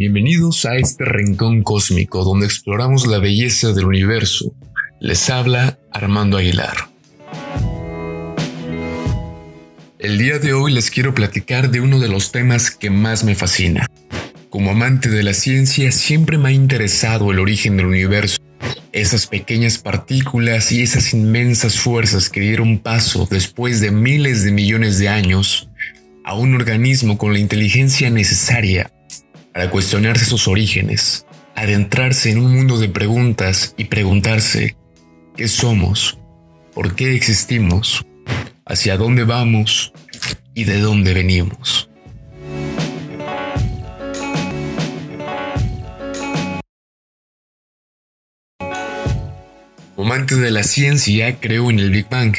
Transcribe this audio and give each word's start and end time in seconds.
Bienvenidos 0.00 0.64
a 0.64 0.76
este 0.76 1.04
rincón 1.04 1.62
cósmico 1.62 2.24
donde 2.24 2.46
exploramos 2.46 3.06
la 3.06 3.18
belleza 3.18 3.74
del 3.74 3.84
universo. 3.84 4.54
Les 4.98 5.28
habla 5.28 5.78
Armando 5.92 6.38
Aguilar. 6.38 6.88
El 9.98 10.16
día 10.16 10.38
de 10.38 10.54
hoy 10.54 10.72
les 10.72 10.90
quiero 10.90 11.14
platicar 11.14 11.70
de 11.70 11.82
uno 11.82 11.98
de 11.98 12.08
los 12.08 12.32
temas 12.32 12.70
que 12.70 12.88
más 12.88 13.24
me 13.24 13.34
fascina. 13.34 13.88
Como 14.48 14.70
amante 14.70 15.10
de 15.10 15.22
la 15.22 15.34
ciencia 15.34 15.92
siempre 15.92 16.38
me 16.38 16.48
ha 16.48 16.52
interesado 16.52 17.30
el 17.30 17.38
origen 17.38 17.76
del 17.76 17.84
universo, 17.84 18.38
esas 18.92 19.26
pequeñas 19.26 19.76
partículas 19.76 20.72
y 20.72 20.80
esas 20.80 21.12
inmensas 21.12 21.78
fuerzas 21.78 22.30
que 22.30 22.40
dieron 22.40 22.78
paso 22.78 23.28
después 23.30 23.82
de 23.82 23.90
miles 23.90 24.44
de 24.44 24.50
millones 24.52 24.98
de 24.98 25.10
años 25.10 25.68
a 26.24 26.34
un 26.36 26.54
organismo 26.54 27.18
con 27.18 27.34
la 27.34 27.38
inteligencia 27.38 28.08
necesaria 28.08 28.90
para 29.52 29.70
cuestionarse 29.70 30.24
sus 30.24 30.48
orígenes, 30.48 31.26
adentrarse 31.54 32.30
en 32.30 32.38
un 32.38 32.54
mundo 32.54 32.78
de 32.78 32.88
preguntas 32.88 33.74
y 33.76 33.84
preguntarse 33.84 34.76
qué 35.36 35.48
somos, 35.48 36.18
por 36.74 36.94
qué 36.94 37.14
existimos, 37.14 38.04
hacia 38.64 38.96
dónde 38.96 39.24
vamos 39.24 39.92
y 40.54 40.64
de 40.64 40.78
dónde 40.80 41.14
venimos. 41.14 41.88
Como 49.96 50.14
amante 50.14 50.36
de 50.36 50.50
la 50.50 50.62
ciencia, 50.62 51.38
creo 51.40 51.68
en 51.68 51.78
el 51.78 51.90
Big 51.90 52.08
Bang, 52.08 52.34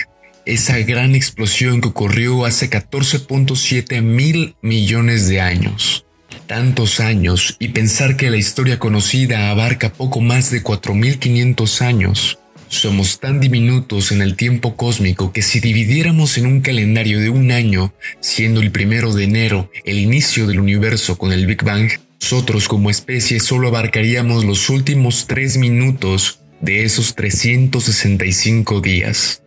esa 0.46 0.80
gran 0.80 1.14
explosión 1.14 1.80
que 1.80 1.90
ocurrió 1.90 2.46
hace 2.46 2.70
14.7 2.70 4.02
mil 4.02 4.56
millones 4.62 5.28
de 5.28 5.42
años 5.42 6.06
tantos 6.52 7.00
años 7.00 7.56
y 7.60 7.70
pensar 7.70 8.18
que 8.18 8.30
la 8.30 8.36
historia 8.36 8.78
conocida 8.78 9.52
abarca 9.52 9.94
poco 9.94 10.20
más 10.20 10.52
de 10.52 10.62
4.500 10.62 11.82
años. 11.82 12.40
Somos 12.68 13.22
tan 13.22 13.40
diminutos 13.40 14.12
en 14.12 14.22
el 14.22 14.36
tiempo 14.36 14.76
cósmico 14.76 15.32
que 15.32 15.44
si 15.44 15.62
dividiéramos 15.62 16.38
en 16.38 16.48
un 16.48 16.60
calendario 16.60 17.22
de 17.22 17.30
un 17.30 17.54
año, 17.54 17.94
siendo 18.20 18.60
el 18.60 18.70
primero 18.74 19.14
de 19.14 19.24
enero 19.24 19.72
el 19.86 19.98
inicio 19.98 20.46
del 20.46 20.60
universo 20.60 21.18
con 21.18 21.32
el 21.32 21.46
Big 21.46 21.64
Bang, 21.64 21.90
nosotros 22.20 22.68
como 22.68 22.90
especie 22.90 23.40
solo 23.40 23.70
abarcaríamos 23.70 24.44
los 24.44 24.70
últimos 24.70 25.28
tres 25.28 25.56
minutos 25.56 26.42
de 26.60 26.84
esos 26.84 27.16
365 27.16 28.82
días. 28.82 29.42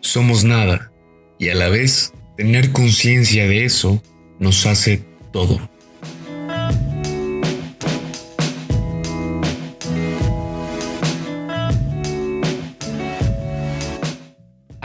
Somos 0.00 0.44
nada, 0.44 0.92
y 1.40 1.48
a 1.48 1.56
la 1.56 1.68
vez 1.68 2.12
tener 2.36 2.70
conciencia 2.70 3.48
de 3.48 3.64
eso 3.64 4.00
nos 4.38 4.64
hace 4.64 5.02
todo. 5.32 5.68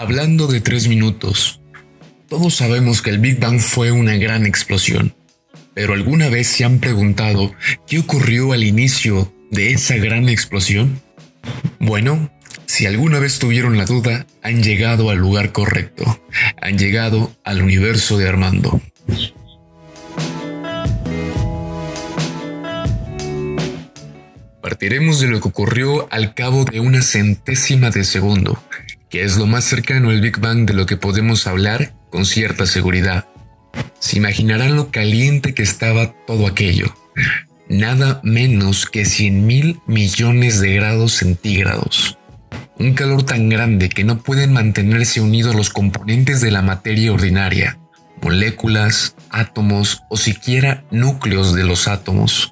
Hablando 0.04 0.48
de 0.48 0.60
tres 0.60 0.90
minutos, 0.90 1.62
todos 2.28 2.56
sabemos 2.56 3.02
que 3.02 3.10
el 3.10 3.20
Big 3.20 3.40
Bang 3.40 3.62
fue 3.62 3.94
una 3.94 4.18
gran 4.18 4.46
explosión, 4.46 5.16
pero 5.74 5.94
¿alguna 5.94 6.28
vez 6.28 6.48
se 6.48 6.66
han 6.66 6.80
preguntado 6.80 7.54
qué 7.88 8.00
ocurrió 8.00 8.52
al 8.52 8.66
inicio 8.66 9.34
de 9.50 9.72
esa 9.72 9.96
gran 9.96 10.28
explosión? 10.28 11.02
Bueno, 11.80 12.30
si 12.66 12.86
alguna 12.86 13.20
vez 13.20 13.40
tuvieron 13.40 13.78
la 13.78 13.86
duda, 13.86 14.28
han 14.42 14.62
llegado 14.62 15.10
al 15.10 15.20
lugar 15.20 15.54
correcto, 15.54 16.22
han 16.62 16.78
llegado 16.78 17.34
al 17.46 17.62
universo 17.62 18.18
de 18.18 18.28
Armando. 18.28 18.82
Partiremos 24.62 25.22
de 25.22 25.28
lo 25.28 25.40
que 25.40 25.48
ocurrió 25.48 26.12
al 26.12 26.34
cabo 26.34 26.66
de 26.66 26.82
una 26.82 27.02
centésima 27.02 27.90
de 27.90 28.04
segundo, 28.04 28.62
que 29.14 29.24
es 29.24 29.38
lo 29.38 29.46
más 29.46 29.64
cercano 29.64 30.10
al 30.10 30.22
Big 30.22 30.40
Bang 30.40 30.66
de 30.66 30.74
lo 30.74 30.88
que 30.88 30.98
podemos 30.98 31.46
hablar 31.46 31.94
con 32.10 32.26
cierta 32.26 32.66
seguridad. 32.66 33.28
Se 34.00 34.18
imaginarán 34.18 34.76
lo 34.76 34.90
caliente 34.90 35.54
que 35.54 35.62
estaba 35.62 36.16
todo 36.26 36.48
aquello. 36.48 36.96
Nada 37.70 38.22
menos 38.24 38.88
que 38.88 39.06
100 39.06 39.46
mil 39.46 39.80
millones 39.86 40.62
de 40.62 40.74
grados 40.74 41.12
centígrados. 41.12 42.18
Un 42.80 42.96
calor 42.96 43.22
tan 43.22 43.50
grande 43.50 43.88
que 43.88 44.04
no 44.04 44.24
pueden 44.24 44.52
mantenerse 44.52 45.22
unidos 45.22 45.54
los 45.54 45.70
componentes 45.70 46.42
de 46.42 46.50
la 46.50 46.64
materia 46.64 47.14
ordinaria, 47.14 47.78
moléculas, 48.20 49.16
átomos 49.30 50.02
o 50.10 50.18
siquiera 50.18 50.86
núcleos 50.90 51.54
de 51.54 51.66
los 51.66 51.88
átomos. 51.88 52.52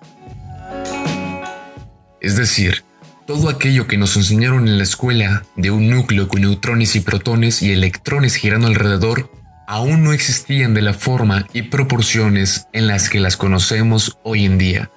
Es 2.22 2.36
decir, 2.36 2.84
todo 3.31 3.47
aquello 3.47 3.88
que 3.88 3.97
nos 3.97 4.18
enseñaron 4.18 4.68
en 4.68 4.78
la 4.78 4.84
escuela 4.84 5.46
de 5.56 5.72
un 5.72 5.90
núcleo 5.90 6.28
con 6.28 6.42
neutrones 6.42 6.97
y 6.97 7.00
protones 7.00 7.62
y 7.62 7.72
electrones 7.72 8.36
girando 8.36 8.68
alrededor 8.68 9.31
aún 9.68 10.03
no 10.03 10.12
existían 10.12 10.74
de 10.74 10.81
la 10.81 10.94
forma 10.94 11.47
y 11.53 11.62
proporciones 11.62 12.68
en 12.74 12.88
las 12.88 13.09
que 13.09 13.22
las 13.22 13.38
conocemos 13.38 14.18
hoy 14.24 14.44
en 14.44 14.58
día, 14.58 14.91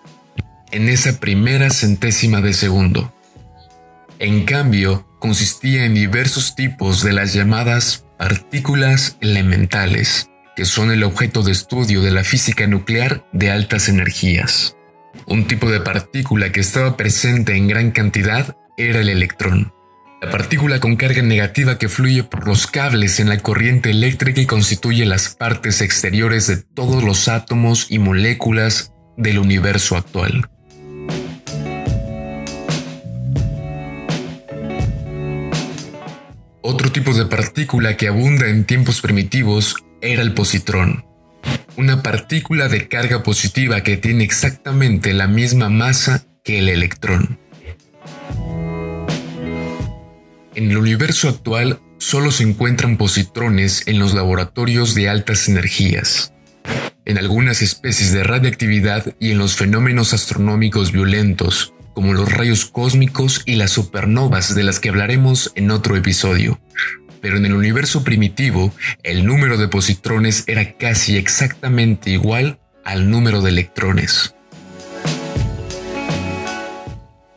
en 0.73 0.89
esa 0.89 1.21
primera 1.21 1.71
centésima 1.71 2.41
de 2.41 2.55
segundo. 2.55 3.15
En 4.19 4.45
cambio, 4.47 5.07
consistía 5.21 5.85
en 5.85 5.95
diversos 5.95 6.57
tipos 6.57 7.05
de 7.05 7.13
las 7.13 7.35
llamadas 7.35 8.05
partículas 8.19 9.17
elementales, 9.21 10.29
que 10.57 10.65
son 10.65 10.91
el 10.91 11.05
objeto 11.05 11.45
de 11.45 11.53
estudio 11.53 12.03
de 12.03 12.11
la 12.11 12.25
física 12.25 12.67
nuclear 12.67 13.25
de 13.31 13.53
altas 13.53 13.89
energías. 13.89 14.74
Un 15.27 15.47
tipo 15.47 15.71
de 15.71 15.81
partícula 15.81 16.53
que 16.53 16.61
estaba 16.61 16.97
presente 16.97 17.57
en 17.57 17.67
gran 17.67 17.93
cantidad 17.93 18.57
era 18.77 19.01
el 19.01 19.09
electrón. 19.09 19.73
La 20.21 20.31
partícula 20.31 20.81
con 20.81 20.97
carga 20.97 21.23
negativa 21.23 21.79
que 21.79 21.89
fluye 21.89 22.25
por 22.25 22.47
los 22.47 22.67
cables 22.67 23.21
en 23.21 23.29
la 23.29 23.39
corriente 23.39 23.91
eléctrica 23.91 24.41
y 24.41 24.47
constituye 24.47 25.07
las 25.07 25.35
partes 25.35 25.81
exteriores 25.81 26.47
de 26.47 26.59
todos 26.59 27.03
los 27.03 27.29
átomos 27.29 27.87
y 27.91 27.99
moléculas 27.99 28.93
del 29.17 29.39
universo 29.39 29.97
actual. 29.97 30.51
Otro 36.63 36.93
tipo 36.93 37.13
de 37.15 37.27
partícula 37.27 37.97
que 37.97 38.09
abunda 38.09 38.49
en 38.49 38.65
tiempos 38.65 39.01
primitivos 39.01 39.77
era 40.01 40.23
el 40.23 40.33
positrón 40.33 41.14
una 41.77 42.03
partícula 42.03 42.69
de 42.69 42.89
carga 42.89 43.23
positiva 43.23 43.83
que 43.83 43.97
tiene 43.97 44.25
exactamente 44.25 45.13
la 45.13 45.27
misma 45.27 45.69
masa 45.69 46.25
que 46.43 46.59
el 46.59 46.69
electrón. 46.69 47.39
En 50.55 50.71
el 50.71 50.77
universo 50.77 51.29
actual 51.29 51.81
solo 51.99 52.31
se 52.31 52.45
encuentran 52.45 52.97
positrones 52.97 53.83
en 53.87 53.99
los 53.99 54.15
laboratorios 54.15 54.95
de 54.95 55.09
altas 55.09 55.49
energías, 55.49 56.33
en 57.05 57.19
algunas 57.19 57.61
especies 57.61 58.13
de 58.13 58.23
radiactividad 58.23 59.15
y 59.19 59.33
en 59.33 59.39
los 59.39 59.57
fenómenos 59.57 60.13
astronómicos 60.13 60.93
violentos, 60.93 61.75
como 61.93 62.13
los 62.13 62.31
rayos 62.31 62.67
cósmicos 62.67 63.43
y 63.47 63.57
las 63.57 63.73
supernovas 63.73 64.55
de 64.55 64.63
las 64.63 64.79
que 64.79 64.91
hablaremos 64.91 65.53
en 65.57 65.71
otro 65.71 65.97
episodio 65.97 66.61
pero 67.25 67.39
en 67.39 67.47
el 67.47 67.55
universo 67.55 68.05
primitivo 68.05 68.75
el 69.03 69.25
número 69.25 69.57
de 69.57 69.67
positrones 69.67 70.45
era 70.47 70.77
casi 70.77 71.17
exactamente 71.17 72.11
igual 72.11 72.59
al 72.85 73.09
número 73.09 73.41
de 73.41 73.49
electrones. 73.49 74.35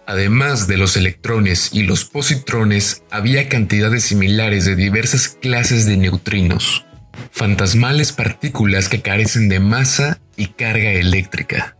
Además 0.06 0.68
de 0.68 0.75
los 0.75 0.98
electrones 0.98 1.70
y 1.72 1.84
los 1.84 2.03
positrones, 2.03 3.03
había 3.12 3.48
cantidades 3.48 4.03
similares 4.03 4.66
de 4.66 4.75
diversas 4.75 5.30
clases 5.30 5.86
de 5.86 5.96
neutrinos, 5.96 6.86
fantasmales 7.31 8.12
partículas 8.12 8.89
que 8.89 9.01
carecen 9.01 9.48
de 9.48 9.62
masa 9.62 10.19
y 10.36 10.48
carga 10.48 10.92
eléctrica. 10.92 11.78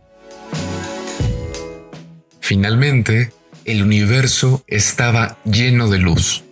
Finalmente, 2.40 3.34
el 3.66 3.82
universo 3.82 4.64
estaba 4.66 5.36
lleno 5.44 5.90
de 5.90 5.98
luz 5.98 6.47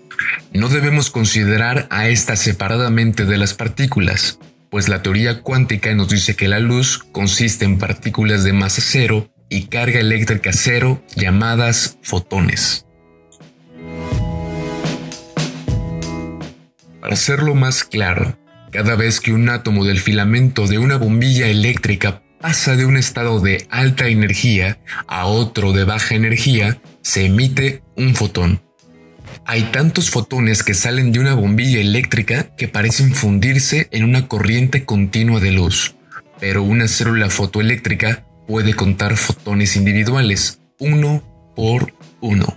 no 0.52 0.68
debemos 0.68 1.10
considerar 1.10 1.86
a 1.90 2.08
estas 2.08 2.40
separadamente 2.40 3.24
de 3.24 3.38
las 3.38 3.54
partículas, 3.54 4.38
pues 4.70 4.88
la 4.88 5.02
teoría 5.02 5.42
cuántica 5.42 5.94
nos 5.94 6.08
dice 6.08 6.36
que 6.36 6.48
la 6.48 6.60
luz 6.60 7.04
consiste 7.12 7.64
en 7.64 7.78
partículas 7.78 8.44
de 8.44 8.52
masa 8.52 8.82
cero 8.84 9.30
y 9.48 9.66
carga 9.66 10.00
eléctrica 10.00 10.52
cero 10.52 11.02
llamadas 11.14 11.98
fotones. 12.02 12.86
Para 17.00 17.14
hacerlo 17.14 17.54
más 17.54 17.84
claro, 17.84 18.36
cada 18.72 18.96
vez 18.96 19.20
que 19.20 19.32
un 19.32 19.48
átomo 19.48 19.84
del 19.84 20.00
filamento 20.00 20.66
de 20.66 20.78
una 20.78 20.96
bombilla 20.96 21.46
eléctrica 21.46 22.22
pasa 22.40 22.76
de 22.76 22.84
un 22.84 22.96
estado 22.96 23.40
de 23.40 23.66
alta 23.70 24.08
energía 24.08 24.78
a 25.06 25.26
otro 25.26 25.72
de 25.72 25.84
baja 25.84 26.14
energía, 26.14 26.80
se 27.02 27.26
emite 27.26 27.82
un 27.96 28.14
fotón. 28.14 28.65
Hay 29.48 29.62
tantos 29.70 30.10
fotones 30.10 30.64
que 30.64 30.74
salen 30.74 31.12
de 31.12 31.20
una 31.20 31.34
bombilla 31.34 31.78
eléctrica 31.78 32.56
que 32.56 32.66
parecen 32.66 33.14
fundirse 33.14 33.86
en 33.92 34.02
una 34.02 34.26
corriente 34.26 34.84
continua 34.84 35.38
de 35.38 35.52
luz, 35.52 35.94
pero 36.40 36.64
una 36.64 36.88
célula 36.88 37.30
fotoeléctrica 37.30 38.26
puede 38.48 38.74
contar 38.74 39.16
fotones 39.16 39.76
individuales, 39.76 40.58
uno 40.80 41.22
por 41.54 41.94
uno. 42.20 42.56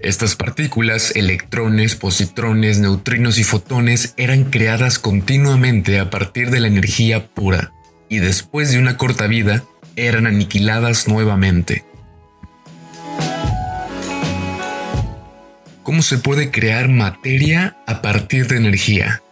Estas 0.00 0.36
partículas, 0.36 1.16
electrones, 1.16 1.96
positrones, 1.96 2.78
neutrinos 2.78 3.38
y 3.38 3.44
fotones 3.44 4.12
eran 4.18 4.44
creadas 4.44 4.98
continuamente 4.98 5.98
a 5.98 6.10
partir 6.10 6.50
de 6.50 6.60
la 6.60 6.68
energía 6.68 7.26
pura 7.26 7.72
y 8.10 8.18
después 8.18 8.70
de 8.70 8.78
una 8.78 8.98
corta 8.98 9.26
vida 9.28 9.64
eran 9.96 10.26
aniquiladas 10.26 11.08
nuevamente. 11.08 11.87
¿Cómo 15.88 16.02
se 16.02 16.18
puede 16.18 16.50
crear 16.50 16.90
materia 16.90 17.78
a 17.86 18.02
partir 18.02 18.46
de 18.46 18.58
energía? 18.58 19.22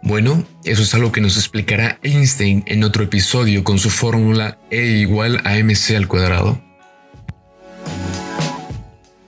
Bueno, 0.00 0.42
eso 0.64 0.82
es 0.82 0.94
algo 0.94 1.12
que 1.12 1.20
nos 1.20 1.36
explicará 1.36 1.98
Einstein 2.02 2.64
en 2.66 2.82
otro 2.82 3.04
episodio 3.04 3.62
con 3.62 3.78
su 3.78 3.90
fórmula 3.90 4.56
E 4.70 4.86
igual 4.86 5.42
a 5.44 5.62
mc 5.62 5.94
al 5.94 6.08
cuadrado. 6.08 6.62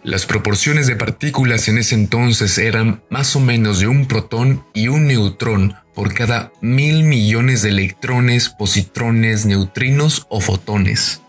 Las 0.03 0.25
proporciones 0.25 0.87
de 0.87 0.97
partículas 0.97 1.69
en 1.69 1.77
ese 1.77 1.97
entonces 1.97 2.57
eran 2.57 3.03
más 3.11 3.37
o 3.37 3.41
menos 3.41 3.81
de 3.81 3.87
un 3.87 4.07
protón 4.07 4.65
y 4.73 4.89
un 4.89 5.07
neutrón 5.07 5.75
por 5.95 6.15
cada 6.15 6.51
mil 6.63 7.05
millones 7.05 7.61
de 7.61 7.69
electrones, 7.69 8.49
positrones, 8.49 9.45
neutrinos 9.45 10.27
o 10.31 10.41
fotones. 10.41 11.21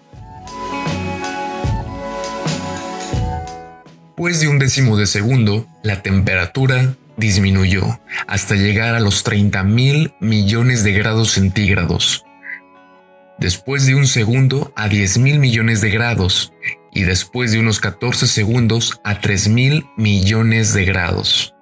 Después 4.21 4.39
de 4.39 4.49
un 4.49 4.59
décimo 4.59 4.97
de 4.97 5.07
segundo, 5.07 5.67
la 5.81 6.03
temperatura 6.03 6.95
disminuyó 7.17 7.99
hasta 8.27 8.53
llegar 8.53 8.93
a 8.93 8.99
los 8.99 9.23
30 9.23 9.63
mil 9.63 10.13
millones 10.19 10.83
de 10.83 10.93
grados 10.93 11.31
centígrados. 11.31 12.23
Después 13.39 13.87
de 13.87 13.95
un 13.95 14.05
segundo 14.05 14.73
a 14.75 14.89
10 14.89 15.17
mil 15.17 15.39
millones 15.39 15.81
de 15.81 15.89
grados 15.89 16.53
y 16.93 17.01
después 17.01 17.51
de 17.51 17.59
unos 17.61 17.79
14 17.79 18.27
segundos 18.27 19.01
a 19.03 19.21
3 19.21 19.47
mil 19.47 19.87
millones 19.97 20.75
de 20.75 20.85
grados. 20.85 21.55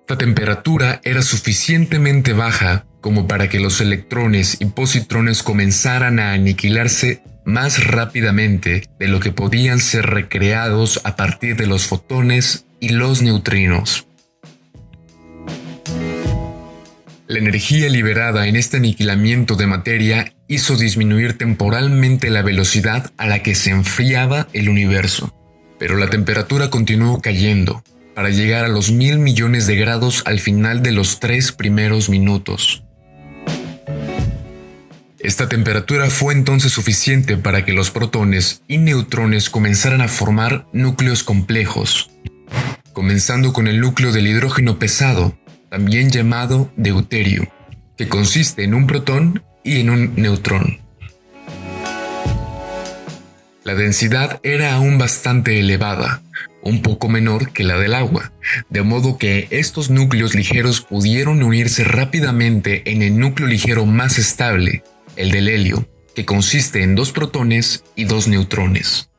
Esta 0.00 0.18
temperatura 0.18 1.00
era 1.04 1.22
suficientemente 1.22 2.32
baja 2.32 2.86
como 3.00 3.28
para 3.28 3.48
que 3.48 3.60
los 3.60 3.80
electrones 3.80 4.56
y 4.60 4.64
positrones 4.64 5.44
comenzaran 5.44 6.18
a 6.18 6.32
aniquilarse 6.32 7.22
más 7.46 7.86
rápidamente 7.86 8.90
de 8.98 9.08
lo 9.08 9.20
que 9.20 9.32
podían 9.32 9.78
ser 9.78 10.04
recreados 10.04 11.00
a 11.04 11.16
partir 11.16 11.56
de 11.56 11.66
los 11.66 11.86
fotones 11.86 12.66
y 12.80 12.90
los 12.90 13.22
neutrinos. 13.22 14.06
La 17.28 17.38
energía 17.38 17.88
liberada 17.88 18.46
en 18.48 18.56
este 18.56 18.76
aniquilamiento 18.76 19.54
de 19.56 19.66
materia 19.66 20.32
hizo 20.48 20.76
disminuir 20.76 21.38
temporalmente 21.38 22.30
la 22.30 22.42
velocidad 22.42 23.12
a 23.16 23.26
la 23.26 23.42
que 23.42 23.54
se 23.54 23.70
enfriaba 23.70 24.48
el 24.52 24.68
universo, 24.68 25.34
pero 25.78 25.96
la 25.96 26.10
temperatura 26.10 26.68
continuó 26.68 27.20
cayendo 27.20 27.82
para 28.14 28.30
llegar 28.30 28.64
a 28.64 28.68
los 28.68 28.90
mil 28.90 29.18
millones 29.18 29.66
de 29.66 29.76
grados 29.76 30.22
al 30.26 30.40
final 30.40 30.82
de 30.82 30.92
los 30.92 31.20
tres 31.20 31.52
primeros 31.52 32.08
minutos. 32.08 32.85
Esta 35.20 35.48
temperatura 35.48 36.10
fue 36.10 36.34
entonces 36.34 36.72
suficiente 36.72 37.38
para 37.38 37.64
que 37.64 37.72
los 37.72 37.90
protones 37.90 38.62
y 38.68 38.76
neutrones 38.78 39.48
comenzaran 39.48 40.02
a 40.02 40.08
formar 40.08 40.66
núcleos 40.72 41.24
complejos, 41.24 42.10
comenzando 42.92 43.52
con 43.54 43.66
el 43.66 43.80
núcleo 43.80 44.12
del 44.12 44.26
hidrógeno 44.26 44.78
pesado, 44.78 45.36
también 45.70 46.10
llamado 46.10 46.70
deuterio, 46.76 47.50
que 47.96 48.08
consiste 48.08 48.62
en 48.64 48.74
un 48.74 48.86
protón 48.86 49.42
y 49.64 49.80
en 49.80 49.90
un 49.90 50.14
neutrón. 50.16 50.80
La 53.64 53.74
densidad 53.74 54.38
era 54.42 54.74
aún 54.74 54.98
bastante 54.98 55.58
elevada, 55.58 56.22
un 56.62 56.82
poco 56.82 57.08
menor 57.08 57.52
que 57.52 57.64
la 57.64 57.78
del 57.78 57.94
agua, 57.94 58.32
de 58.68 58.82
modo 58.82 59.16
que 59.18 59.48
estos 59.50 59.88
núcleos 59.88 60.34
ligeros 60.34 60.82
pudieron 60.82 61.42
unirse 61.42 61.84
rápidamente 61.84 62.82
en 62.92 63.02
el 63.02 63.18
núcleo 63.18 63.48
ligero 63.48 63.86
más 63.86 64.18
estable, 64.18 64.84
el 65.16 65.30
del 65.30 65.48
helio, 65.48 65.88
que 66.14 66.24
consiste 66.24 66.82
en 66.82 66.94
dos 66.94 67.12
protones 67.12 67.84
y 67.94 68.04
dos 68.04 68.28
neutrones. 68.28 69.10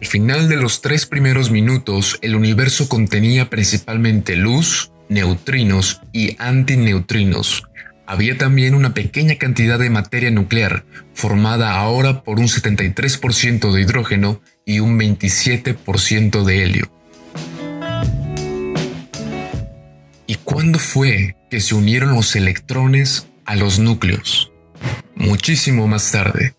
Al 0.00 0.06
final 0.06 0.48
de 0.48 0.56
los 0.56 0.82
tres 0.82 1.06
primeros 1.06 1.50
minutos, 1.50 2.18
el 2.22 2.36
universo 2.36 2.88
contenía 2.88 3.50
principalmente 3.50 4.36
luz, 4.36 4.92
neutrinos 5.08 6.02
y 6.12 6.36
antineutrinos. 6.38 7.64
Había 8.06 8.36
también 8.36 8.74
una 8.74 8.92
pequeña 8.92 9.36
cantidad 9.36 9.78
de 9.78 9.88
materia 9.88 10.30
nuclear, 10.30 10.84
formada 11.14 11.78
ahora 11.78 12.22
por 12.22 12.38
un 12.38 12.48
73% 12.48 13.72
de 13.72 13.80
hidrógeno 13.80 14.42
y 14.66 14.80
un 14.80 14.98
27% 14.98 16.44
de 16.44 16.62
helio. 16.62 16.92
¿Y 20.26 20.34
cuándo 20.36 20.78
fue 20.78 21.36
que 21.50 21.60
se 21.60 21.74
unieron 21.74 22.14
los 22.14 22.36
electrones 22.36 23.26
a 23.46 23.56
los 23.56 23.78
núcleos? 23.78 24.52
Muchísimo 25.14 25.86
más 25.86 26.10
tarde, 26.10 26.54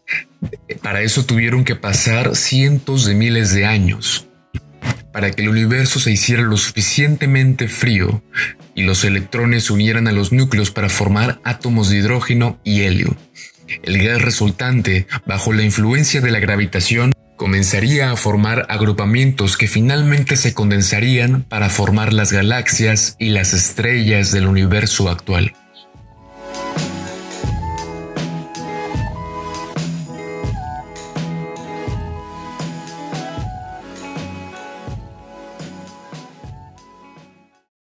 para 0.82 1.02
eso 1.02 1.26
tuvieron 1.26 1.64
que 1.64 1.76
pasar 1.76 2.36
cientos 2.36 3.06
de 3.06 3.16
miles 3.16 3.54
de 3.54 3.66
años 3.66 4.28
para 5.16 5.32
que 5.32 5.44
el 5.44 5.48
universo 5.48 6.02
se 6.02 6.12
hiciera 6.12 6.42
lo 6.42 6.58
suficientemente 6.58 7.70
frío 7.70 8.22
y 8.76 8.84
los 8.84 9.06
electrones 9.06 9.64
se 9.64 9.72
unieran 9.72 10.10
a 10.10 10.12
los 10.12 10.34
núcleos 10.34 10.72
para 10.72 10.90
formar 10.90 11.40
átomos 11.46 11.90
de 11.90 12.00
hidrógeno 12.00 12.60
y 12.66 12.82
helio. 12.82 13.16
El 13.84 13.98
gas 14.04 14.22
resultante, 14.22 15.08
bajo 15.26 15.54
la 15.54 15.64
influencia 15.64 16.20
de 16.20 16.32
la 16.32 16.42
gravitación, 16.42 17.14
comenzaría 17.38 18.12
a 18.12 18.18
formar 18.18 18.66
agrupamientos 18.68 19.56
que 19.56 19.70
finalmente 19.70 20.36
se 20.36 20.54
condensarían 20.54 21.44
para 21.44 21.70
formar 21.70 22.12
las 22.12 22.34
galaxias 22.34 23.16
y 23.18 23.30
las 23.30 23.54
estrellas 23.54 24.34
del 24.34 24.48
universo 24.48 25.10
actual. 25.10 25.54